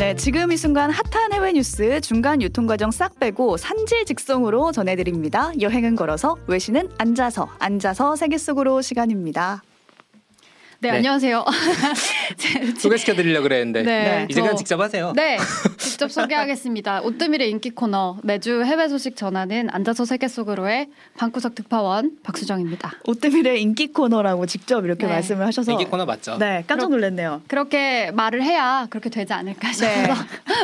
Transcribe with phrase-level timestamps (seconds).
[0.00, 5.52] 네, 지금 이 순간 핫한 해외 뉴스 중간 유통 과정 싹 빼고 산질 직송으로 전해드립니다.
[5.60, 9.62] 여행은 걸어서 외신은 앉아서 앉아서 세계 속으로 시간입니다.
[10.82, 10.96] 네, 네.
[10.96, 11.44] 안녕하세요.
[12.80, 15.12] 소개시켜 드리려고 그랬는데 네, 이제 그냥 저- 직접 하세요.
[15.14, 15.36] 네,
[15.76, 17.02] 직접 소개하겠습니다.
[17.02, 22.92] 오뜨밀의 인기 코너 매주 해외 소식 전하는 앉아서 세계 속으로의 방구석 특파원 박수정입니다.
[23.06, 25.12] 오뜨밀의 인기 코너라고 직접 이렇게 네.
[25.12, 26.38] 말씀을 하셔서 인기 코너 맞죠?
[26.38, 27.42] 네, 깜짝 놀랐네요.
[27.46, 30.14] 그렇게 말을 해야 그렇게 되지 않을까 싶어서.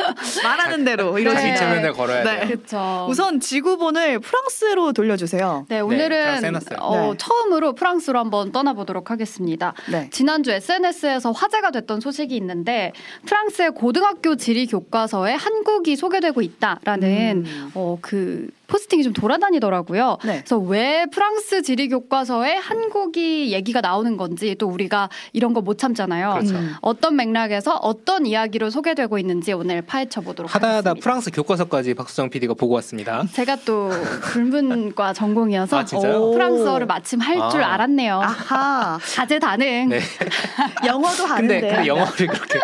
[0.37, 0.43] 네.
[0.43, 1.21] 말하는 대로 네.
[1.21, 2.39] 이러시면 지체면을 걸어야 네.
[2.39, 2.47] 돼요.
[2.47, 3.07] 그렇죠.
[3.09, 5.65] 우선 지구본을 프랑스로 돌려주세요.
[5.69, 6.79] 네, 프랑스 오늘은.
[6.79, 7.17] 어, 네.
[7.17, 9.73] 처음으로 프랑스로 한번 떠나보도록 하겠습니다.
[9.91, 10.09] 네.
[10.11, 12.91] 지난주 SNS에서 화제가 됐던 소식이 있는데
[13.25, 17.71] 프랑스의 고등학교 지리 교과서에 한국이 소개되고 있다라는 음.
[17.75, 20.17] 어, 그 포스팅이 좀 돌아다니더라고요.
[20.25, 20.37] 네.
[20.39, 26.33] 그래서 왜 프랑스 지리 교과서에 한국이 얘기가 나오는 건지 또 우리가 이런 거 못 참잖아요.
[26.35, 26.55] 그렇죠.
[26.55, 26.75] 음.
[26.81, 30.93] 어떤 맥락에서 어떤 이야기로 소개되고 있는지 오늘 파헤쳐 보도록 하다 하다.
[30.95, 33.23] 프랑스 교과서까지 박수정 PD가 보고 왔습니다.
[33.33, 33.89] 제가 또
[34.31, 35.85] 불문과 전공이어서 아.
[35.85, 37.73] 프랑스어를 마침 할줄 아.
[37.73, 38.21] 알았네요.
[38.21, 39.89] 아하, 다재다능.
[39.89, 39.99] 네.
[40.85, 41.59] 영어도 하는데.
[41.61, 42.59] 근데 근데 영어를 그렇게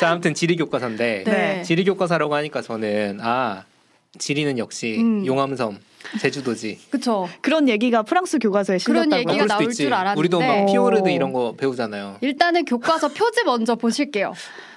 [0.00, 1.62] 자 아무튼 지리 교과서인데 네.
[1.62, 3.64] 지리 교과서라고 하니까 저는 아
[4.18, 5.24] 지리는 역시 음.
[5.24, 5.78] 용암섬
[6.20, 6.78] 제주도지.
[6.90, 7.28] 그쵸.
[7.42, 9.18] 그런 얘기가 프랑스 교과서에 그런 실렸다고.
[9.18, 9.82] 얘기가 그럴 수도 나올 있지.
[9.84, 10.18] 줄 알았는데.
[10.18, 10.66] 우리도 막 오.
[10.66, 12.16] 피오르드 이런 거 배우잖아요.
[12.22, 14.32] 일단은 교과서 표지 먼저 보실게요.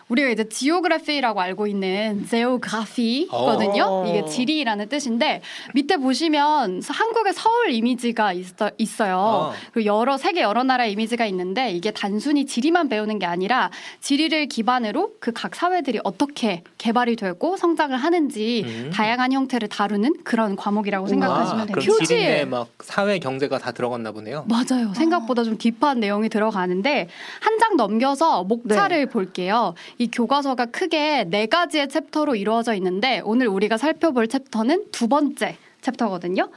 [0.09, 3.83] 우리가 이제 지오그래피라고 알고 있는 제오그래피거든요.
[3.83, 4.05] 어.
[4.07, 5.41] 이게 지리라는 뜻인데
[5.73, 9.17] 밑에 보시면 한국의 서울 이미지가 있어, 있어요.
[9.17, 9.53] 어.
[9.73, 13.69] 그리고 여러 세계 여러 나라 이미지가 있는데 이게 단순히 지리만 배우는 게 아니라
[14.01, 18.91] 지리를 기반으로 그 각 사회들이 어떻게 개발이 되고 성장을 하는지 음.
[18.93, 21.75] 다양한 형태를 다루는 그런 과목이라고 생각하시면 아, 돼요.
[21.79, 24.45] 그럼 지리인데 막 사회 경제가 다 들어갔나 보네요.
[24.47, 24.93] 맞아요.
[24.93, 27.07] 생각보다 좀 딥한 내용이 들어가는데
[27.41, 29.05] 한 장 넘겨서 목차를 네.
[29.05, 29.73] 볼게요.
[29.97, 36.49] 이 교과서가 크게 네 가지의 챕터로 이루어져 있는데 오늘 우리가 살펴볼 챕터는 두 번째 챕터거든요.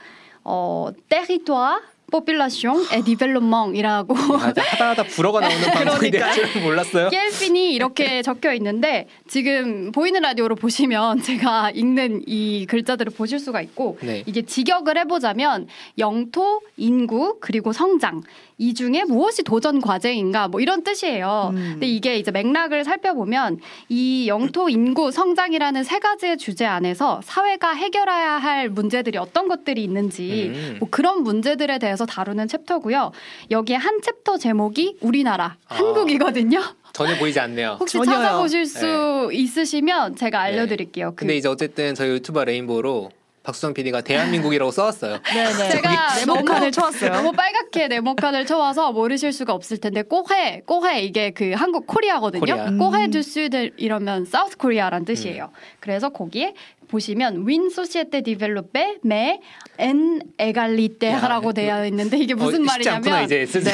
[0.44, 1.80] 어, territoire,
[2.10, 7.10] population et développment이라고 아, 하다 하다 불어가 나오는 방송이 될 줄은 몰랐어요.
[7.10, 13.98] 겔핀이 이렇게 적혀 있는데 지금 보이는 라디오로 보시면 제가 읽는 이 글자들을 보실 수가 있고
[14.02, 14.22] 네.
[14.26, 15.66] 이게 직역을 해보자면
[15.98, 18.22] 영토, 인구 그리고 성장
[18.58, 21.50] 이 중에 무엇이 도전 과제인가 뭐 이런 뜻이에요.
[21.52, 21.68] 음.
[21.72, 23.58] 근데 이게 이제 맥락을 살펴보면
[23.88, 30.52] 이 영토, 인구, 성장이라는 세 가지의 주제 안에서 사회가 해결해야 할 문제들이 어떤 것들이 있는지
[30.54, 30.76] 음.
[30.80, 33.12] 뭐 그런 문제들에 대해서 다루는 챕터고요.
[33.50, 35.74] 여기에 한 챕터 제목이 우리나라 아.
[35.74, 36.62] 한국이거든요.
[36.94, 37.76] 전혀 보이지 않네요.
[37.80, 38.16] 혹시 전혀요.
[38.16, 41.10] 찾아보실 수 있으시면 제가 알려드릴게요.
[41.10, 43.10] 그 근데 이제 어쨌든 저희 유튜버 레인보우로
[43.46, 45.18] 박수정 PD가 대한민국이라고 써왔어요.
[45.22, 45.70] 네네.
[45.70, 47.12] 제가 네모칸을 너무- 쳐왔어요.
[47.12, 52.40] 너무 빨갛게 네모칸을 쳐와서 모르실 수가 없을 텐데 꼬해 꼬해 이게 그 한국 Korea거든요.
[52.40, 52.70] Korea.
[52.72, 53.10] Corée 음.
[53.12, 55.50] du Sud 이러면 South Korea란 뜻이에요.
[55.78, 56.54] 그래서 거기에
[56.88, 63.24] 보시면 Une société développée mais inégalitaire라고 야, 되어 있는데 이게 무슨 어, 쉽지 않구나 말이냐면
[63.24, 63.72] 이제 슬슬.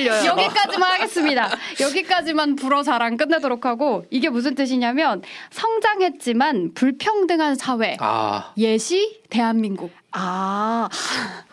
[0.00, 0.26] 이제.
[0.26, 1.50] 여기까지만 하겠습니다.
[1.80, 9.90] 여기까지만 불어 자랑 끝내도록 하고 이게 무슨 뜻이냐면 성장했지만 불평등한 사회 아 예시 대한민국.
[10.16, 10.88] 아,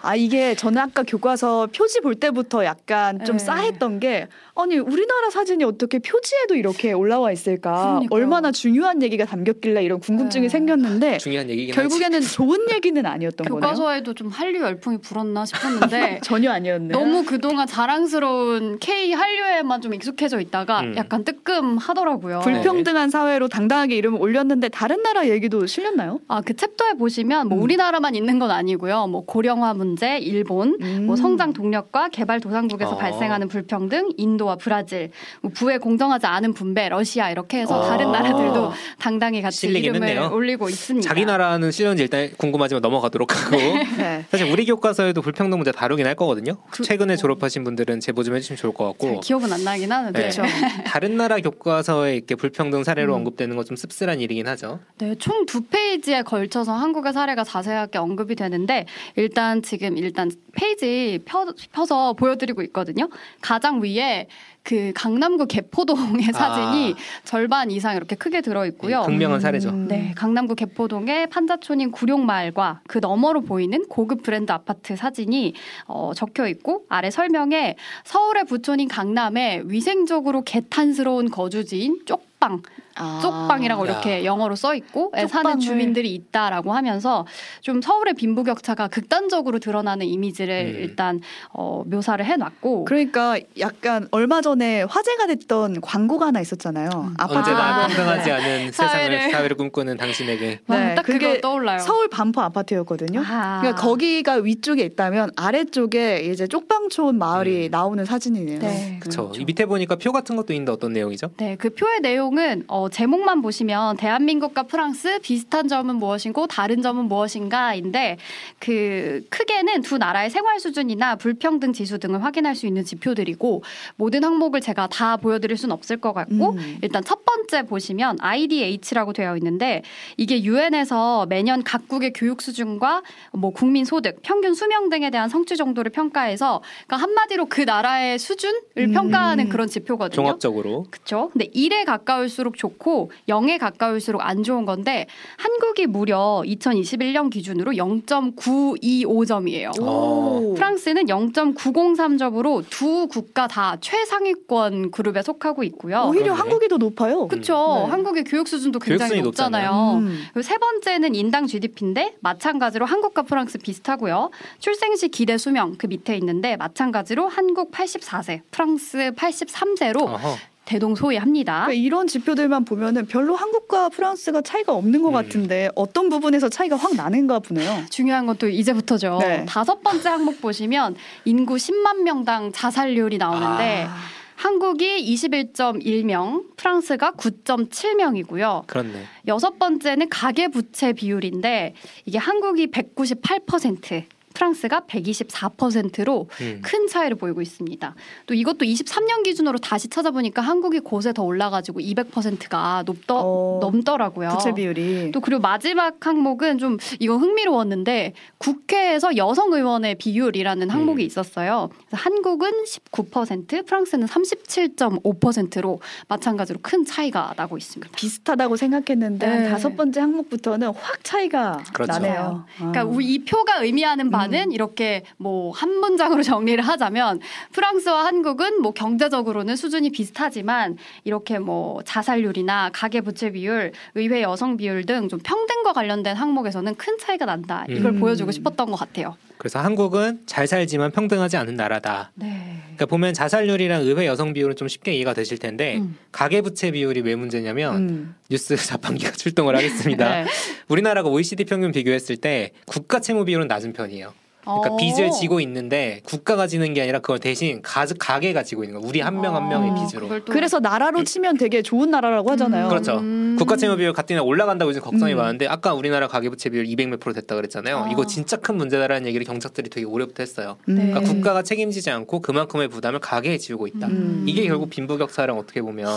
[0.04, 3.44] 아 이게 저는 아까 교과서 표지 볼 때부터 약간 좀 네.
[3.44, 8.08] 싸했던 게 아니 우리나라 사진이 어떻게 표지에도 이렇게 올라와 있을까 그러니까요.
[8.12, 10.50] 얼마나 중요한 얘기가 담겼길래 이런 궁금증이 네.
[10.50, 11.82] 생겼는데 중요한 얘기긴 하지.
[11.82, 13.62] 결국에는 좋은 얘기는 아니었던 거네요.
[13.62, 16.92] 교과서에도 좀 한류 열풍이 불었나 싶었는데 전혀 아니었네요.
[16.98, 20.96] 너무 그동안 자랑스러운 K 한류에만 좀 익숙해져 있다가 음.
[20.98, 22.42] 약간 뜨끔하더라고요.
[22.42, 26.20] 불평등한 사회로 당당하게 이름을 올렸는데 다른 나라 얘기도 실렸나요?
[26.28, 27.64] 아, 그 챕터에 보시면 뭐 음.
[27.64, 29.08] 우리나라만 있는 건 아니고요.
[29.08, 31.06] 뭐 고령화 문제, 일본, 음.
[31.06, 32.98] 뭐 성장 동력과 개발 도상국에서 어.
[32.98, 37.88] 발생하는 불평등, 인도 와 브라질, 뭐 부의 공정하지 않은 분배, 러시아 이렇게 해서 어.
[37.88, 40.30] 다른 나라들도 당당히 같이 이름을 했네요.
[40.34, 41.08] 올리고 있습니다.
[41.08, 43.58] 자기 나라는 실렸는지 일단 궁금하지만 넘어가도록 하고
[43.98, 44.26] 네.
[44.30, 46.58] 사실 우리 교과서에도 불평등 문제 다루긴 할 거거든요.
[46.70, 47.18] 그- 최근에 어.
[47.18, 50.30] 졸업하신 분들은 제보 좀 해주시면 좋을 것잘 같고 기억은 안 나긴 하는데 네.
[50.30, 50.44] 그렇죠.
[50.86, 53.18] 다른 나라 교과서에 이렇게 불평등 사례로 음.
[53.18, 54.80] 언급되는 건 좀 씁쓸한 일이긴 하죠.
[54.98, 58.86] 네, 총 두 페이지에 걸쳐서 한국의 사례가 자세하게 언급이 되는데
[59.16, 63.08] 일단 지금 일단 페이지 펴, 펴서 보여드리고 있거든요.
[63.42, 64.28] 가장 위에
[64.64, 66.38] 그 강남구 개포동의 아.
[66.38, 69.02] 사진이 절반 이상 이렇게 크게 들어 있고요.
[69.04, 69.70] 극명한 사례죠.
[69.70, 69.88] 음.
[69.88, 75.54] 네, 강남구 개포동의 판자촌인 구룡마을과 그 너머로 보이는 고급 브랜드 아파트 사진이
[75.88, 82.62] 어, 적혀 있고 아래 설명에 서울의 부촌인 강남에 위생적으로 개탄스러운 거주지인 쪽방
[82.96, 83.20] 아.
[83.22, 83.92] 쪽방이라고 야.
[83.92, 85.60] 이렇게 영어로 써 있고 에, 사는 쪽방을.
[85.60, 87.26] 주민들이 있다라고 하면서
[87.62, 90.80] 좀 서울의 빈부격차가 극단적으로 드러나는 이미지를 음.
[90.82, 91.22] 일단
[91.54, 96.90] 어, 묘사를 해놨고 그러니까 약간 얼마 전에 화제가 됐던 광고가 하나 있었잖아요.
[97.18, 98.32] 아파트 언제나 아, 평등하지 네.
[98.32, 99.18] 않은 사회를.
[99.18, 101.80] 세상을 사회를 꿈꾸는 당신에게 와, 네, 딱 그게 그거 떠올라요.
[101.80, 103.22] 서울 반포 아파트였거든요.
[103.26, 103.60] 아.
[103.62, 107.72] 그러니까 거기가 위쪽에 있다면 아래쪽에 이제 쪽방촌 마을이 음.
[107.72, 108.60] 나오는 사진이네요.
[108.60, 108.98] 네.
[109.00, 109.32] 그렇죠.
[109.38, 111.32] 이 밑에 보니까 표 같은 것도 있는데 어떤 내용이죠?
[111.38, 118.18] 네, 그 표의 내용은 어, 제목만 보시면 대한민국과 프랑스 비슷한 점은 무엇이고 다른 점은 무엇인가인데
[118.60, 123.64] 그 크게는 두 나라의 생활 수준이나 불평등 지수 등을 확인할 수 있는 지표들이고
[123.96, 126.78] 모든 항목을 제가 다 보여드릴 수는 없을 것 같고 음.
[126.82, 129.82] 일단 첫 번째 보시면 IDH라고 되어 있는데
[130.18, 133.04] 이게 유엔에서 매년 각국의 교육 수준과
[133.34, 138.62] 뭐 국민 소득, 평균 수명 등에 대한 성취 정도를 평가해서 그러니까 한마디로 그 나라의 수준을
[138.78, 138.92] 음.
[138.94, 140.16] 평가하는 그런 지표거든요.
[140.16, 141.30] 종합적으로 그렇죠.
[141.34, 145.08] 근데 1에 가까울수록 좋고 0에 가까울수록 안 좋은 건데
[145.38, 149.82] 한국이 무려 2021년 기준으로 0.925점이에요.
[149.82, 150.54] 오.
[150.56, 156.06] 프랑스는 0.903점으로 두 국가 다 최상위권 그룹에 속하고 있고요.
[156.08, 156.40] 오히려 그러네.
[156.40, 157.28] 한국이 더 높아요.
[157.28, 157.84] 그 렇죠.
[157.86, 157.92] 네.
[157.92, 160.00] 한국의 교육 수준도 굉장히 높잖아요.
[160.00, 160.24] 음.
[160.34, 164.30] 그리고 세 번째는 인당 GDP인데 마찬가지로 한국과 프랑스 비슷하고요.
[164.60, 170.36] 출생시 기대 수명 그 밑에 있는데 마찬가지로 한국 84세, 프랑스 83세로 어허.
[170.66, 171.66] 대동소이합니다.
[171.66, 175.14] 그러니까 이런 지표들만 보면은 별로 한국과 프랑스가 차이가 없는 것 음.
[175.14, 177.84] 같은데 어떤 부분에서 차이가 확 나는가 보네요.
[177.90, 179.18] 중요한 건 또 이제부터죠.
[179.22, 179.46] 네.
[179.48, 180.96] 다섯 번째 항목 보시면
[181.26, 183.96] 인구 10만 명당 자살률이 나오는데 아,
[184.42, 188.66] 한국이 21.1명, 프랑스가 9.7명이고요.
[188.66, 189.04] 그렇네.
[189.28, 196.62] 여섯 번째는 가계 부채 비율인데 이게 한국이 198%, 프랑스가 124%로 음.
[196.64, 197.96] 큰 차이를 보이고 있습니다.
[198.26, 204.30] 또 이것도 23년 기준으로 다시 찾아보니까 한국이 곳에 더 올라가지고 200%가 높더, 어, 넘더라고요.
[204.30, 211.06] 부채 비율이 또 그리고 마지막 항목은 좀 이거 흥미로웠는데 국회에서 여성 의원의 비율이라는 항목이 음.
[211.06, 211.70] 있었어요.
[211.88, 217.92] 그래서 한국은 19%, 프랑스는 37.5%로 마찬가지로 큰 차이가 나고 있습니다.
[217.96, 219.34] 비슷하다고 생각했는데 네.
[219.34, 221.92] 한 다섯 번째 항목부터는 확 차이가 그렇죠.
[221.94, 222.46] 나네요.
[222.58, 222.84] 그러니까 아.
[222.84, 227.20] 우리 이 표가 의미하는 바는 이렇게 뭐 한 문장으로 정리를 하자면
[227.52, 234.86] 프랑스와 한국은 뭐 경제적으로는 수준이 비슷하지만 이렇게 뭐 자살률이나 가계 부채 비율, 의회 여성 비율
[234.86, 237.66] 등 좀 평등과 관련된 항목에서는 큰 차이가 난다.
[237.68, 238.00] 이걸 음.
[238.00, 239.16] 보여주고 싶었던 것 같아요.
[239.42, 242.12] 그래서 한국은 잘 살지만 평등하지 않은 나라다.
[242.14, 242.60] 네.
[242.62, 245.98] 그러니까 보면 자살률이랑 의회 여성 비율은 좀 쉽게 이해가 되실 텐데 음.
[246.12, 248.16] 가계 부채 비율이 왜 문제냐면 음.
[248.30, 250.26] 뉴스 자판기가 출동을 하겠습니다.
[250.26, 250.30] 네.
[250.68, 254.14] 우리나라가 OECD 평균 비교했을 때 국가 채무 비율은 낮은 편이에요.
[254.44, 254.78] 그러니까 어.
[254.78, 258.88] 빚을 지고 있는데 국가가 지는 게 아니라 그걸 대신 가, 가게가 지고 있는 거예요.
[258.90, 260.10] 우리 한 명 한 명의 어, 빚으로.
[260.26, 262.68] 그래서 나라로 치면 되게 좋은 나라라고 하잖아요.
[262.70, 262.98] 그렇죠.
[262.98, 263.36] 음.
[263.38, 265.18] 국가 채무 비율 같은 날 올라간다고 요즘 걱정이 음.
[265.18, 267.78] 많은데 아까 우리나라 가계부채 비율 200몇 프로 됐다 그랬잖아요.
[267.86, 267.90] 아.
[267.92, 270.58] 이거 진짜 큰 문제다라는 얘기를 경찰들이 되게 오래부터 했어요.
[270.70, 270.76] 음.
[270.76, 270.88] 네.
[270.88, 273.88] 그러니까 국가가 책임지지 않고 그만큼의 부담을 가계에 지우고 있다.
[273.88, 274.26] 음.
[274.28, 275.88] 이게 결국 빈부격차랑 어떻게 보면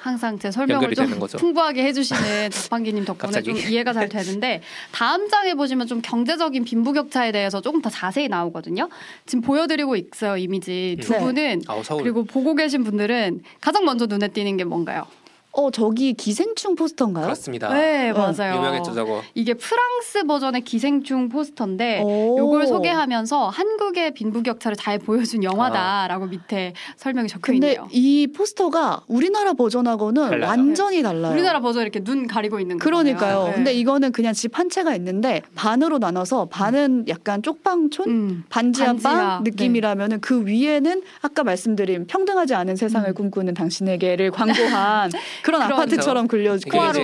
[0.00, 1.06] 항상 제 설명을 좀.
[1.38, 3.42] 풍부하게 해주시는 박판기님 덕분에?
[3.42, 4.62] 좀 이해가 잘 되는데
[4.92, 8.88] 다음 장에 보시면 좀 경제적인 빈부격차에 대해서 조금 더 자세히 나오거든요.
[9.26, 11.18] 지금 보여드리고 있어요 이미지 두 네.
[11.18, 15.06] 분은 아우 서울 그리고 보고 계신 분들은 가장 먼저 눈에 띄는 게 뭔가요?
[15.52, 17.24] 어 저기 기생충 포스터인가요?
[17.24, 17.68] 그렇습니다.
[17.72, 18.56] 네 어, 맞아요.
[18.56, 19.22] 유명했죠 저거.
[19.34, 22.38] 이게 프랑스 버전의 기생충 포스터인데 오.
[22.38, 27.88] 요걸 소개하면서 한국의 빈부격차를 잘 보여준 영화다라고 밑에 설명이 적혀 근데 있네요.
[27.90, 30.48] 이 포스터가 우리나라 버전하고는 달라요.
[30.48, 31.32] 완전히 달라요.
[31.32, 33.44] 우리나라 버전 이렇게 눈 가리고 있는 그러니까요.
[33.48, 33.54] 네.
[33.54, 38.44] 근데 이거는 그냥 집 한 채가 있는데 반으로 나눠서 반은 약간 쪽방촌, 음.
[38.48, 43.14] 반지하 반지하, 빵 느낌이라면은 그 위에는 아까 말씀드린 평등하지 않은 세상을 음.
[43.14, 45.10] 꿈꾸는 당신에게를 광고한
[45.42, 46.26] 그런 그런 아파트처럼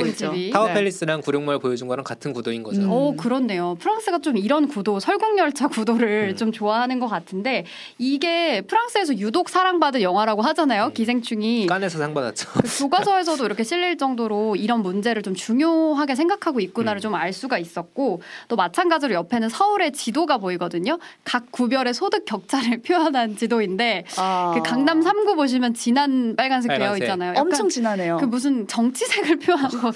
[0.03, 0.33] 이제 있죠.
[0.33, 0.51] 집이.
[0.51, 0.75] 타워 네.
[0.75, 2.83] 팰리스랑 구룡마을 보여준 거랑 같은 구도인 거죠.
[2.83, 2.89] 음.
[2.91, 3.77] 어 그렇네요.
[3.81, 6.37] 프랑스가 좀 이런 구도, 설국열차 구도를 음.
[6.37, 7.65] 좀 좋아하는 것 같은데
[7.99, 10.87] 이게 프랑스에서 유독 사랑받은 영화라고 하잖아요.
[10.87, 10.93] 음.
[10.95, 12.49] 기생충이 깐에서 상 받았죠.
[12.53, 17.03] 그 교과서에서도 이렇게 실릴 정도로 이런 문제를 좀 중요하게 생각하고 있구나를 음.
[17.03, 20.99] 좀알 수가 있었고 또 마찬가지로 옆에는 서울의 지도가 보이거든요.
[21.25, 24.53] 각 구별의 소득 격차를 표현한 지도인데 아.
[24.55, 27.03] 그 강남 3구 보시면 진한 빨간색 되어 빨간색.
[27.05, 27.35] 있잖아요.
[27.37, 28.17] 엄청 진하네요.
[28.25, 29.95] 그 무슨 정치색을 표현한 것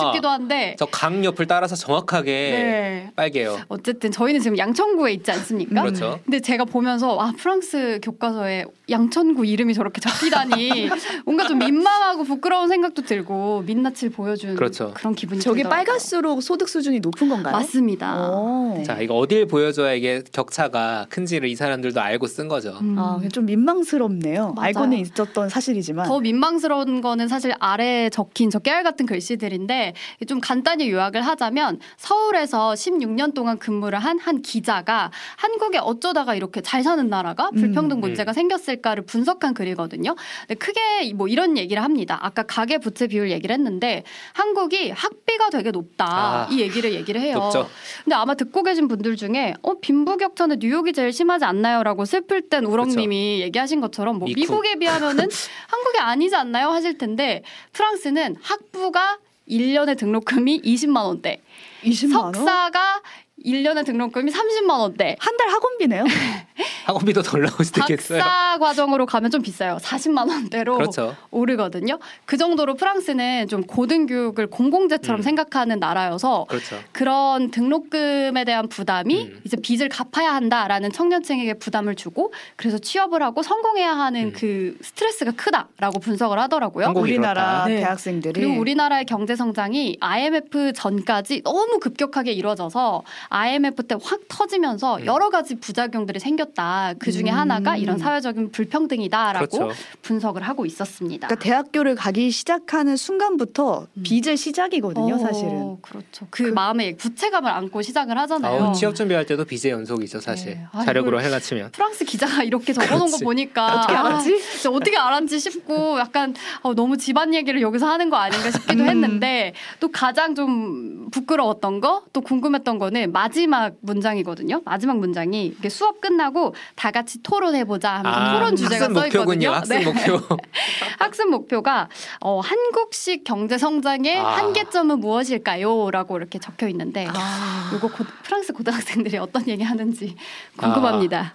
[0.00, 3.10] 싶기도 한데 저 강 옆을 따라서 정확하게 네.
[3.14, 3.58] 빨개요.
[3.68, 5.82] 어쨌든 저희는 지금 양천구에 있지 않습니까?
[5.82, 6.18] 그렇죠.
[6.24, 10.88] 근데 제가 보면서 아 프랑스 교과서에 양천구 이름이 저렇게 적히다니
[11.24, 14.92] 뭔가 좀 민망하고 부끄러운 생각도 들고 민낯을 보여준 그렇죠.
[15.02, 15.84] 런 기분이 저게 들더라고요.
[15.84, 17.52] 빨갈수록 소득 수준이 높은 건가요?
[17.54, 18.28] 맞습니다.
[18.30, 18.74] 오.
[18.76, 18.82] 네.
[18.82, 22.76] 자 이거 어딜 보여줘야 이게 격차가 큰지를 이 사람들도 알고 쓴 거죠.
[22.80, 22.96] 음.
[22.98, 24.54] 아, 좀 민망스럽네요.
[24.54, 24.66] 맞아요.
[24.66, 26.06] 알고는 있었던 사실이지만.
[26.06, 29.94] 더 민망스러운 거는 사실 사실 아래에 적힌 저 깨알 같은 글씨들인데
[30.28, 36.82] 좀 간단히 요약을 하자면 서울에서 16년 동안 근무를 한 한 기자가 한국에 어쩌다가 이렇게 잘
[36.82, 38.00] 사는 나라가 불평등 음.
[38.00, 40.14] 문제가 생겼을까를 분석한 글이거든요.
[40.46, 42.18] 근데 크게 뭐 이런 얘기를 합니다.
[42.20, 44.04] 아까 가계 부채 비율 얘기를 했는데
[44.34, 46.06] 한국이 학비가 되게 높다.
[46.06, 47.34] 아, 이 얘기를 얘기를 해요.
[47.38, 47.68] 높죠.
[48.04, 53.40] 근데 아마 듣고 계신 분들 중에 어 빈부격차는 뉴욕이 제일 심하지 않나요?라고 슬플 땐 우렁님이
[53.40, 54.40] 얘기하신 것처럼 뭐 미국.
[54.40, 55.28] 미국에 비하면은
[55.68, 56.68] 한국이 아니지 않나요?
[56.68, 57.39] 하실 텐데
[57.72, 59.18] 프랑스는 학부가
[59.48, 61.40] 1년에 등록금이 20만 원대,
[61.82, 62.32] 20만 원?
[62.34, 63.02] 석사가
[63.44, 65.16] 1년에 등록금이 30만 원대.
[65.18, 66.04] 한 달 학원비네요.
[66.90, 68.20] 학원비도 덜 나올 수도 있겠어요.
[68.20, 69.78] 박사 과정으로 가면 좀 비싸요.
[69.78, 71.16] 40만 원대로 그렇죠.
[71.30, 71.98] 오르거든요.
[72.24, 75.22] 그 정도로 프랑스는 좀 고등교육을 공공재처럼 음.
[75.22, 76.76] 생각하는 나라여서 그렇죠.
[76.92, 79.40] 그런 등록금에 대한 부담이 음.
[79.44, 84.32] 이제 빚을 갚아야 한다라는 청년층에게 부담을 주고 그래서 취업을 하고 성공해야 하는 음.
[84.34, 86.92] 그 스트레스가 크다라고 분석을 하더라고요.
[86.96, 87.64] 우리나라.
[87.66, 87.76] 네.
[87.76, 95.06] 대학생들이 그리고 우리나라의 경제 성장이 IMF 전까지 너무 급격하게 이루어져서 IMF 때 확 터지면서 음.
[95.06, 96.79] 여러 가지 부작용들이 생겼다.
[96.98, 97.36] 그 중에 음.
[97.36, 99.74] 하나가 이런 사회적인 불평등이다라고 그렇죠.
[100.02, 101.28] 분석을 하고 있었습니다.
[101.28, 104.02] 그러니까 대학교를 가기 시작하는 순간부터 음.
[104.02, 105.76] 빚의 시작이거든요, 어, 사실은.
[105.82, 106.26] 그렇죠.
[106.30, 108.64] 그, 그- 마음에 부채감을 안고 시작을 하잖아요.
[108.64, 110.54] 아우, 취업 준비할 때도 빚의 연속이죠, 사실.
[110.54, 110.64] 네.
[110.72, 111.70] 아, 자력으로 이걸- 해가 치면.
[111.72, 113.18] 프랑스 기자가 이렇게 적어놓은 거.
[113.22, 114.42] 보니까 어떻게 아, 알았지?
[114.52, 118.88] 진짜 어떻게 알았지 싶고 약간 어, 너무 집안 얘기를 여기서 하는 거 아닌가 싶기도 음.
[118.88, 124.62] 했는데 또 가장 좀 부끄러웠던 거 또 궁금했던 거는 마지막 문장이거든요.
[124.64, 129.50] 마지막 문장이 이게 수업 끝나고 다 같이 토론해보자 하면서 아, 토론 주제가 학습 써 있거든요.
[129.50, 129.50] 목표군요.
[129.52, 129.84] 학습 네.
[129.84, 130.36] 목표.
[130.98, 131.88] 학습 목표가
[132.20, 134.36] 어, 한국식 경제 성장의 아.
[134.38, 140.16] 한계점은 무엇일까요?라고 이렇게 적혀 있는데 아, 요거 고- 프랑스 고등학생들이 어떤 얘기 하는지
[140.56, 141.34] 궁금합니다.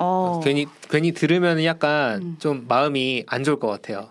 [0.00, 0.40] 어.
[0.44, 2.36] 괜히 괜히 들으면 약간 음.
[2.38, 4.10] 좀 마음이 안 좋을 것 같아요.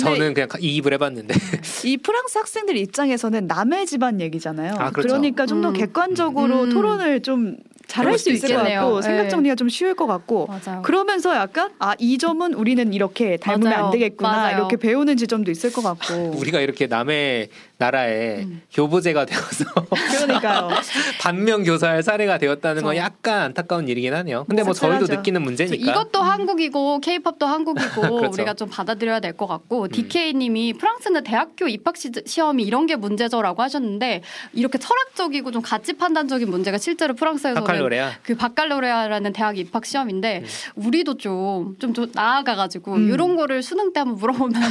[0.00, 1.34] 저는 그냥 이입을 해봤는데
[1.84, 4.74] 이 프랑스 학생들 입장에서는 남의 집안 얘기잖아요.
[4.78, 5.14] 아, 그렇죠.
[5.14, 5.72] 러니까 좀더 음.
[5.74, 6.70] 객관적으로 음.
[6.70, 7.56] 토론을 좀
[7.86, 8.80] 잘할 수수 있을 것 있겠네요.
[8.80, 9.02] 같고 네.
[9.06, 10.82] 생각 정리가 좀 쉬울 것 같고 맞아요.
[10.82, 13.84] 그러면서 약간 아 이 점은 우리는 이렇게 닮으면 맞아요.
[13.86, 14.56] 안 되겠구나 맞아요.
[14.58, 18.62] 이렇게 배우는 지점도 있을 것 같고 우리가 이렇게 남의 나라에 음.
[18.72, 19.64] 교보제가 되어서
[20.26, 20.70] 그러니까요.
[21.20, 22.96] 반면 교사할 사례가 되었다는 건.
[22.96, 24.44] 약간 안타까운 일이긴 하네요.
[24.48, 25.06] 근데 뭐 씁쓸하죠.
[25.06, 25.90] 저희도 느끼는 문제니까.
[25.90, 28.30] 이것도 한국이고 케이팝도 한국이고 그렇죠.
[28.32, 29.88] 우리가 좀 받아들여야 될 것 같고 음.
[29.90, 34.22] DK님이 프랑스는 대학교 입학 시, 시험이 이런 게 문제죠라고 하셨는데
[34.54, 38.12] 이렇게 철학적이고 좀 가치 판단적인 문제가 실제로 프랑스에서는 바칼로레아.
[38.22, 40.44] 그 바칼로레아라는 대학 입학 시험인데
[40.76, 43.10] 우리도 좀좀 나아가가지고 음.
[43.12, 44.62] 이런 거를 수능 때 한번 물어보면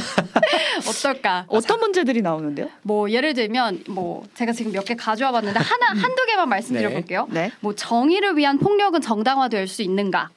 [0.88, 1.44] 어떨까?
[1.48, 2.68] 어떤 문제들이 나오는데요?
[2.82, 6.94] 뭐 예를 들면 뭐 제가 지금 몇 개 가져와 봤는데 하나 한두 개만 말씀드려 네.
[6.94, 7.26] 볼게요.
[7.30, 7.50] 네.
[7.60, 10.30] 뭐 정의를 위한 폭력은 정당화될 수 있는가?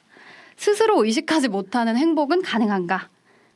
[0.56, 3.08] 스스로 의식하지 못하는 행복은 가능한가?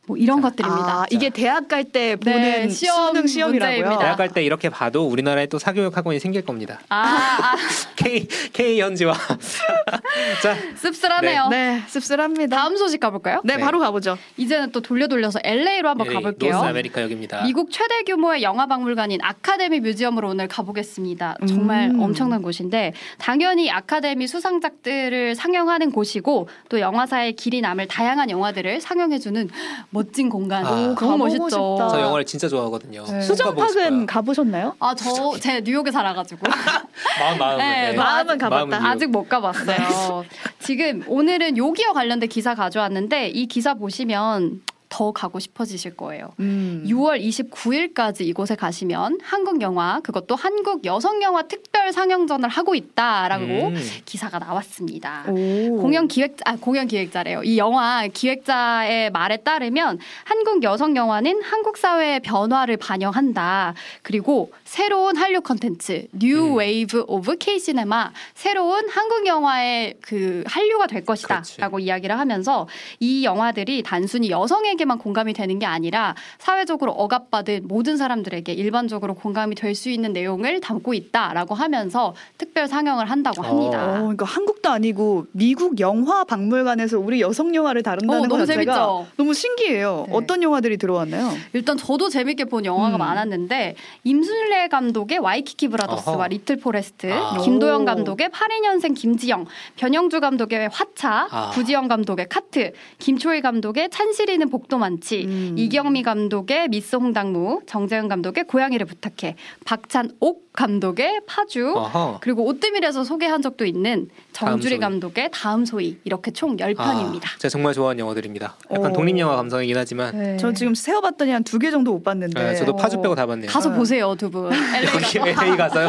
[0.06, 1.02] 뭐 이런 것들입니다.
[1.02, 3.76] 아, 이게 대학 갈 때 보는 네, 시험 수능 시험이라고요.
[3.76, 3.98] 문제입니다.
[4.02, 6.80] 대학 갈 때 이렇게 봐도 우리나라에 또 사교육 학원이 생길 겁니다.
[6.88, 6.96] 아,
[7.40, 7.56] 아
[7.96, 9.14] K K 현지와
[10.42, 11.48] 자 씁쓸하네요.
[11.48, 12.56] 네, 씁쓸합니다.
[12.56, 13.40] 다음 소식 가볼까요?
[13.44, 13.62] 네, 네.
[13.62, 14.18] 바로 가보죠.
[14.36, 16.52] 이제는 또 돌려 돌려서 LA로 한번 LA, 가볼게요.
[16.52, 17.42] North America 역입니다.
[17.44, 21.36] 미국 최대 규모의 영화 박물관인 아카데미 뮤지엄으로 오늘 가보겠습니다.
[21.46, 22.00] 정말 음.
[22.00, 29.50] 엄청난 곳인데 당연히 아카데미 수상작들을 상영하는 곳이고 또 영화사의 길이 남을 다양한 영화들을 상영해주는
[29.94, 30.66] 멋진 공간.
[30.66, 30.70] 아.
[30.70, 31.48] 너무 가보고 멋있죠.
[31.48, 31.88] 싶다.
[31.88, 33.04] 저 영화를 진짜 좋아하거든요.
[33.08, 33.20] 네.
[33.22, 34.74] 수정팍은 가보셨나요?
[34.80, 36.40] 아, 저, 제 뉴욕에 살아가지고.
[37.20, 37.58] 마음 마음.
[37.58, 37.96] 네, 네.
[37.96, 37.96] 마음-
[38.26, 38.66] 마음은 가봤다.
[38.66, 40.24] 마음은 아직 못 가봤어요.
[40.58, 44.62] 지금 오늘은 요기와 관련된 기사 가져왔는데 이 기사 보시면
[44.94, 46.34] 더 가고 싶어지실 거예요.
[46.38, 46.84] 음.
[46.86, 53.76] 6월 29일까지 이곳에 가시면 한국 영화 그것도 한국 여성 영화 특별 상영전을 하고 있다라고 음.
[54.04, 55.24] 기사가 나왔습니다.
[55.26, 55.78] 오.
[55.80, 57.42] 공연 기획 아 공연 기획자래요.
[57.42, 63.74] 이 영화 기획자의 말에 따르면 한국 여성 영화는 한국 사회의 변화를 반영한다.
[64.02, 66.56] 그리고 새로운 한류 컨텐츠 New 음.
[66.56, 72.68] Wave of K cinema 새로운 한국 영화의 그 한류가 될 것이다라고 이야기를 하면서
[73.00, 79.54] 이 영화들이 단순히 여성에게 만 공감이 되는 게 아니라 사회적으로 억압받은 모든 사람들에게 일반적으로 공감이
[79.54, 83.44] 될 수 있는 내용을 담고 있다라고 하면서 특별 상영을 한다고 어.
[83.44, 83.84] 합니다.
[83.84, 88.72] 어, 그러니까 한국도 아니고 미국 영화 박물관에서 우리 여성 영화를 다룬다는 어, 거 너무 자체가
[88.72, 89.06] 재밌죠?
[89.16, 90.04] 너무 신기해요.
[90.08, 90.14] 네.
[90.14, 91.32] 어떤 영화들이 들어왔나요?
[91.52, 92.98] 일단 저도 재밌게 본 영화가 음.
[92.98, 93.74] 많았는데
[94.04, 96.28] 임순례 감독의 와이키키 브라더스와 어허.
[96.28, 97.36] 리틀 포레스트, 아.
[97.38, 97.84] 김도영 오.
[97.84, 101.50] 감독의 82년생 김지영, 변영주 감독의 화차, 아.
[101.50, 105.54] 부지영 감독의 카트, 김초희 감독의 찬실이는 복도 많지, 음.
[105.58, 112.18] 이경미 감독의 미스 홍당무, 정재은 감독의 고양이를 부탁해, 박찬옥 감독의 파주, 슈 어허.
[112.20, 114.92] 그리고 오뜨밀에서 소개한 적도 있는 정주리 다음.
[114.92, 117.24] 감독의 다음 소위 이렇게 총 10편입니다.
[117.24, 118.54] 아, 제가 정말 좋아하는 영화들입니다.
[118.72, 118.94] 약간 오.
[118.94, 120.36] 독립 영화 감성이긴 하지만 네.
[120.36, 123.02] 저 지금 세어봤더니 한 두 개 정도 못 봤는데 네, 저도 파주 어.
[123.02, 123.50] 빼고 다 봤네요.
[123.50, 123.76] 가서 네.
[123.76, 124.50] 보세요 두 분.
[124.94, 125.88] 여기 LA 가서요?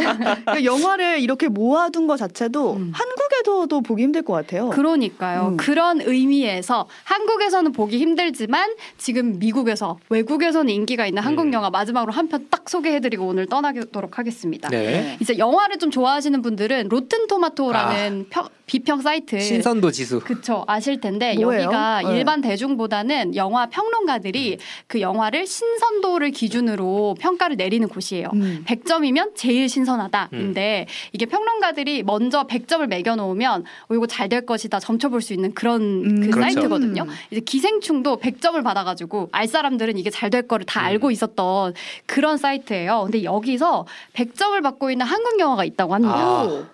[0.54, 2.92] 그 영화를 이렇게 모아둔 것 자체도 음.
[2.94, 4.70] 한국에서도 보기 힘들 것 같아요.
[4.70, 5.48] 그러니까요.
[5.52, 5.56] 음.
[5.56, 11.52] 그런 의미에서 한국에서는 보기 힘들 지만 지금 미국에서 외국에서는 인기가 있는 한국 음.
[11.52, 14.68] 영화 마지막으로 한 편 딱 소개해드리고 오늘 떠나도록 하겠습니다.
[14.68, 15.16] 네.
[15.20, 19.40] 이제 영화를 좀 좋아하시는 분들은 로튼 토마토라는 평- 비평 사이트 아.
[19.40, 20.20] 신선도 지수.
[20.20, 21.64] 그쵸 아실 텐데 뭐예요?
[21.64, 22.16] 여기가 네.
[22.16, 24.56] 일반 대중보다는 영화 평론가들이
[24.86, 28.30] 그 영화를 신선도를 기준으로 평가를 내리는 곳이에요.
[28.34, 28.64] 음.
[28.66, 35.20] 100점이면 제일 신선하다인데 이게 평론가들이 먼저 100점을 매겨 놓으면 어, 이거 잘 될 것이다 점쳐볼
[35.20, 36.20] 수 있는 그런 음.
[36.22, 36.40] 그 그렇죠.
[36.40, 37.02] 사이트거든요.
[37.02, 37.08] 음.
[37.30, 40.84] 이제 기생충 도 100점을 받아가지고 알 사람들은 이게 잘 될 거를 다 음.
[40.86, 41.74] 알고 있었던
[42.06, 43.02] 그런 사이트예요.
[43.04, 46.14] 근데 여기서 100점을 받고 있는 한국 영화가 있다고 합니다.
[46.16, 46.64] 아.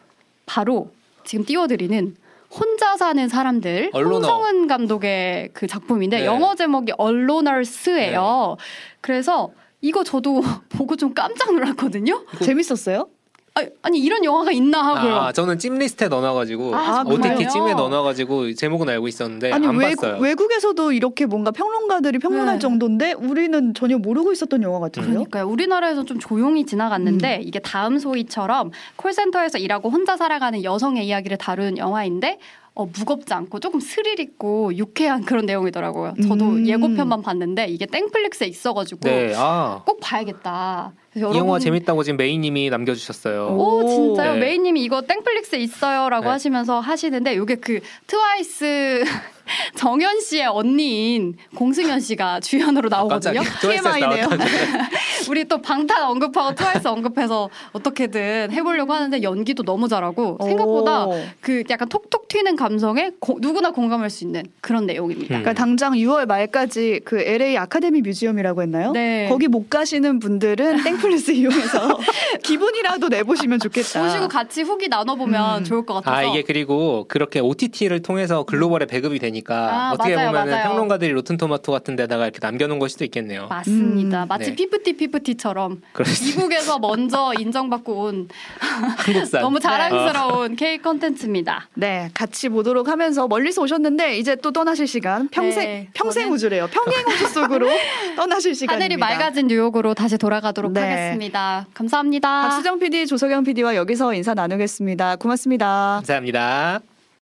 [0.46, 0.90] 바로
[1.24, 2.16] 지금 띄워드리는
[2.50, 4.14] 혼자 사는 사람들 언로너.
[4.16, 6.26] 홍성은 감독의 그 작품인데 네.
[6.26, 8.56] 영어 제목이 언로너스예요.
[9.00, 12.24] 그래서 이거 저도 보고 좀 깜짝 놀랐거든요.
[12.44, 13.08] 재밌었어요?
[13.54, 15.16] 아니, 아니 이런 영화가 있나 하고요.
[15.16, 17.02] 아, 저는 찜 리스트에 넣어놔가지고 아?
[17.06, 20.20] OTT 찜에 넣어놔가지고 제목은 알고 있었는데 아니 안 외국, 봤어요.
[20.20, 22.58] 외국에서도 이렇게 뭔가 평론가들이 평론할 네.
[22.60, 25.12] 정도인데 우리는 전혀 모르고 있었던 영화 같은데요?
[25.12, 25.48] 그러니까요.
[25.48, 27.42] 우리나라에서 좀 조용히 지나갔는데 음.
[27.44, 32.38] 이게 다음 소희처럼 콜센터에서 일하고 혼자 살아가는 여성의 이야기를 다룬 영화인데
[32.74, 36.14] 어, 무겁지 않고 조금 스릴 있고 유쾌한 그런 내용이더라고요.
[36.22, 36.66] 저도 음.
[36.66, 39.82] 예고편만 봤는데 이게 땡플릭스에 있어가지고 네, 아.
[39.84, 40.92] 꼭 봐야겠다.
[41.16, 43.48] 이 영화 재밌다고 지금 메이님이 남겨주셨어요.
[43.56, 43.78] 오.
[43.82, 44.34] 오 진짜요?
[44.34, 44.40] 네.
[44.40, 46.30] 메이님이 이거 땡플릭스에 있어요라고 네.
[46.30, 49.02] 하시면서 하시는데 이게 그 트와이스
[49.74, 53.40] 정연 씨의 언니인 공승현 씨가 주연으로 나오거든요.
[53.42, 53.58] 깜짝이야.
[53.60, 54.26] 트와이스에서 TMI 네요.
[54.28, 54.44] 나왔다고.
[55.28, 61.20] 우리 또 방탄 언급하고 트와이스 언급해서 어떻게든 해보려고 하는데 연기도 너무 잘하고 생각보다 오.
[61.40, 65.34] 그 약간 톡톡 튀는 감성에 고- 누구나 공감할 수 있는 그런 내용입니다.
[65.34, 65.42] 음.
[65.42, 68.92] 그러니까 당장 6월 말까지 그 LA 아카데미 뮤지엄이라고 했나요?
[68.92, 69.26] 네.
[69.28, 71.98] 거기 못 가시는 분들은 땡플릭스 이용해서
[72.42, 74.02] 기분이라도 내보시면 좋겠다.
[74.02, 75.64] 보시고 같이 후기 나눠보면 음.
[75.64, 76.16] 좋을 것 같아서.
[76.16, 79.54] 아 이게 그리고 그렇게 OTT를 통해서 글로벌에 배급이 되니까
[79.88, 80.62] 아, 어떻게 맞아요, 보면 맞아요.
[80.68, 83.46] 평론가들이 로튼 토마토 같은 데다가 이렇게 남겨놓은 걸 수도 있겠네요.
[83.48, 84.24] 맞습니다.
[84.24, 84.28] 음.
[84.28, 84.56] 마치 네.
[84.56, 86.36] 피프티 피프티처럼 그렇지.
[86.36, 89.40] 미국에서 먼저 인정받고 온 한국산.
[89.42, 89.60] 너무 어.
[89.60, 91.68] 자랑스러운 K 컨텐츠입니다.
[91.74, 95.28] 네, 같이 보도록 하면서 멀리서 오셨는데 이제 또 떠나실 시간.
[95.28, 96.68] 평생 네, 평생 저는- 우주래요.
[96.68, 97.68] 평행 우주 속으로
[98.16, 98.84] 떠나실 시간입니다.
[98.84, 100.80] 하늘이 맑아진 뉴욕으로 다시 돌아가도록 네.
[100.90, 101.66] 하겠습니다.
[101.74, 102.42] 감사합니다.
[102.42, 105.16] 박수정 PD, 조석영 PD와 여기서 인사 나누겠습니다.
[105.16, 105.96] 고맙습니다.
[105.96, 106.80] 감사합니다.